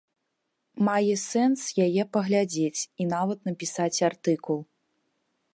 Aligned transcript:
Мае 0.87 1.15
сэнс 1.25 1.61
яе 1.85 2.03
паглядзець, 2.17 2.81
і 3.05 3.09
нават 3.15 3.39
напісаць 3.51 3.95
артыкул. 4.11 4.59